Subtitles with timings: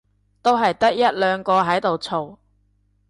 [0.41, 2.39] 都係得一兩個喺度嘈